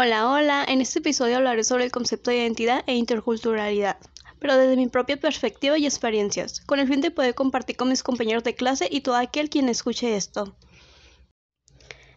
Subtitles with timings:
[0.00, 3.96] Hola, hola, en este episodio hablaré sobre el concepto de identidad e interculturalidad,
[4.38, 8.04] pero desde mi propia perspectiva y experiencias, con el fin de poder compartir con mis
[8.04, 10.56] compañeros de clase y todo aquel quien escuche esto.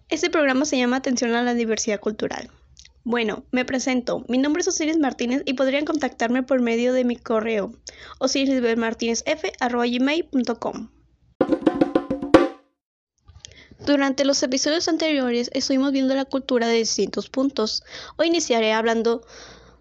[0.09, 2.51] Este programa se llama Atención a la Diversidad Cultural.
[3.03, 4.23] Bueno, me presento.
[4.27, 7.71] Mi nombre es Osiris Martínez y podrían contactarme por medio de mi correo
[8.19, 11.00] osirismartinezf.com.
[13.85, 17.83] Durante los episodios anteriores estuvimos viendo la cultura de distintos puntos.
[18.15, 19.25] Hoy iniciaré hablando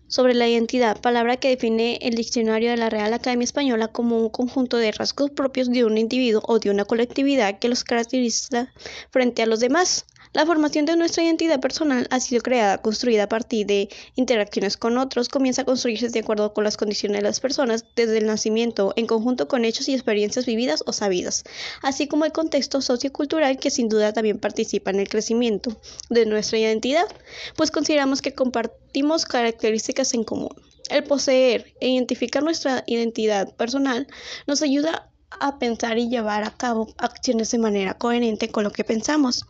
[0.09, 4.31] sobre la identidad, palabra que define el diccionario de la Real Academia Española como un
[4.31, 8.73] conjunto de rasgos propios de un individuo o de una colectividad que los caracteriza
[9.11, 10.07] frente a los demás.
[10.33, 14.97] La formación de nuestra identidad personal ha sido creada, construida a partir de interacciones con
[14.97, 18.93] otros, comienza a construirse de acuerdo con las condiciones de las personas desde el nacimiento,
[18.95, 21.43] en conjunto con hechos y experiencias vividas o sabidas,
[21.83, 25.77] así como el contexto sociocultural que sin duda también participa en el crecimiento
[26.11, 27.09] de nuestra identidad,
[27.57, 30.55] pues consideramos que compartimos características en común.
[30.91, 34.07] El poseer e identificar nuestra identidad personal
[34.47, 38.85] nos ayuda a pensar y llevar a cabo acciones de manera coherente con lo que
[38.85, 39.45] pensamos.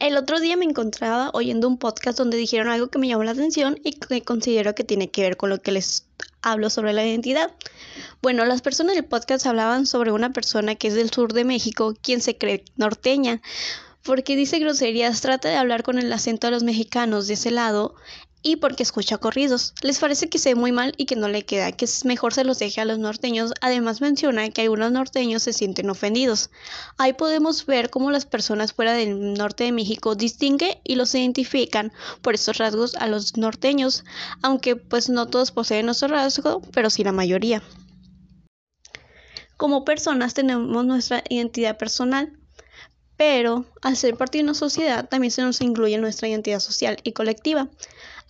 [0.00, 3.32] El otro día me encontraba oyendo un podcast donde dijeron algo que me llamó la
[3.32, 6.06] atención y que considero que tiene que ver con lo que les
[6.40, 7.50] hablo sobre la identidad.
[8.22, 11.94] Bueno, las personas del podcast hablaban sobre una persona que es del sur de México,
[12.00, 13.42] quien se cree norteña,
[14.04, 17.96] porque dice groserías, trata de hablar con el acento de los mexicanos de ese lado
[18.42, 19.74] y porque escucha corridos.
[19.82, 22.34] Les parece que se ve muy mal y que no le queda, que es mejor
[22.34, 23.52] se los deje a los norteños.
[23.60, 26.50] Además menciona que algunos norteños se sienten ofendidos.
[26.96, 31.92] Ahí podemos ver cómo las personas fuera del norte de México distinguen y los identifican
[32.22, 34.04] por estos rasgos a los norteños,
[34.42, 37.62] aunque pues no todos poseen nuestro rasgo, pero sí la mayoría.
[39.56, 42.37] Como personas tenemos nuestra identidad personal,
[43.18, 47.12] pero al ser parte de una sociedad también se nos incluye nuestra identidad social y
[47.12, 47.68] colectiva.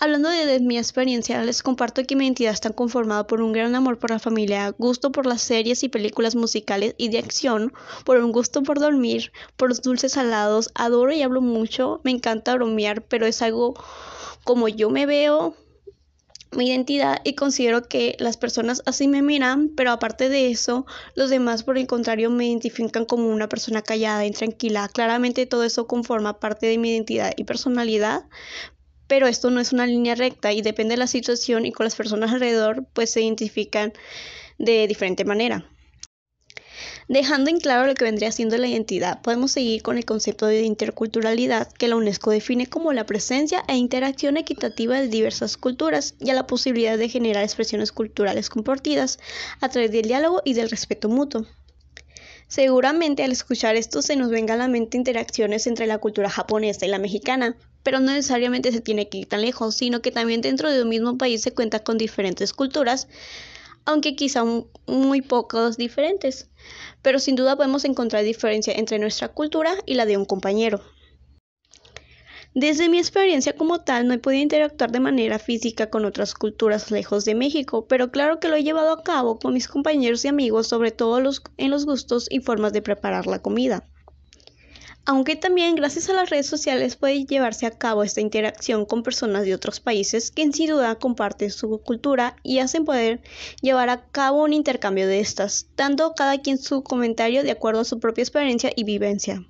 [0.01, 3.99] Hablando de, mi experiencia, les comparto que mi identidad está conformada por un gran amor
[3.99, 8.33] por la familia, gusto por las series y películas musicales y de acción, por un
[8.33, 13.27] gusto por dormir, por los dulces salados, adoro y hablo mucho, me encanta bromear, pero
[13.27, 13.75] es algo
[14.45, 15.55] como yo me veo,
[16.53, 21.31] mi identidad y considero que las personas así me miran, pero aparte de eso, los
[21.31, 24.89] demás por el contrario me identifican como una persona callada y tranquila.
[24.89, 28.25] Claramente todo eso conforma parte de mi identidad y personalidad,
[29.07, 31.97] pero esto no es una línea recta y depende de la situación y con las
[31.97, 33.93] personas alrededor, pues se identifican
[34.59, 35.69] de diferente manera.
[37.09, 40.61] Dejando en claro lo que vendría siendo la identidad, podemos seguir con el concepto de
[40.61, 46.29] interculturalidad que la UNESCO define como la presencia e interacción equitativa de diversas culturas y
[46.29, 49.19] a la posibilidad de generar expresiones culturales compartidas
[49.63, 51.47] a través del diálogo y del respeto mutuo.
[52.47, 56.85] Seguramente al escuchar esto se nos venga a la mente interacciones entre la cultura japonesa
[56.85, 60.43] y la mexicana, pero no necesariamente se tiene que ir tan lejos, sino que también
[60.43, 63.09] dentro de un mismo país se cuenta con diferentes culturas,
[63.89, 64.45] aunque quizá
[64.87, 66.51] muy pocos diferentes,
[67.01, 70.83] pero sin duda podemos encontrar diferencia entre nuestra cultura y la de un compañero.
[72.55, 76.91] Desde mi experiencia como tal, no he podido interactuar de manera física con otras culturas
[76.91, 80.29] lejos de México, pero claro que lo he llevado a cabo con mis compañeros y
[80.29, 81.17] amigos, sobre todo
[81.57, 83.89] en los gustos y formas de preparar la comida.
[85.11, 89.47] Aunque también gracias a las redes sociales puede llevarse a cabo esta interacción con personas
[89.47, 93.23] de otros países que sin duda comparten su cultura y hacen poder
[93.63, 97.85] llevar a cabo un intercambio de estas, dando cada quien su comentario de acuerdo a
[97.85, 99.49] su propia experiencia y vivencia.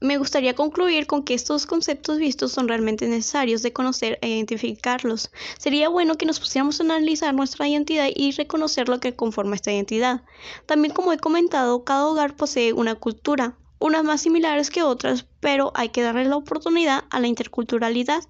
[0.00, 5.30] Me gustaría concluir con que estos conceptos vistos son realmente necesarios de conocer e identificarlos.
[5.58, 9.72] Sería bueno que nos pusiéramos a analizar nuestra identidad y reconocer lo que conforma esta
[9.72, 10.24] identidad.
[10.66, 15.72] También como he comentado, cada hogar posee una cultura, unas más similares que otras, pero
[15.74, 18.22] hay que darle la oportunidad a la interculturalidad,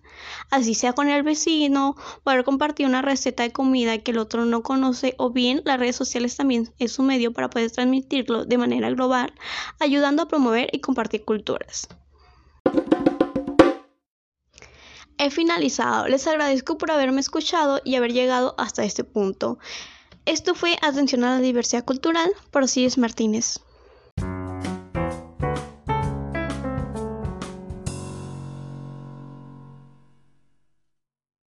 [0.51, 4.63] así sea con el vecino, poder compartir una receta de comida que el otro no
[4.63, 8.91] conoce, o bien las redes sociales también es un medio para poder transmitirlo de manera
[8.91, 9.33] global,
[9.81, 11.89] ayudando a promover y compartir culturas.
[15.21, 19.59] He finalizado, les agradezco por haberme escuchado y haber llegado hasta este punto.
[20.27, 23.61] Esto fue Atención a la Diversidad Cultural por Osiris Martínez.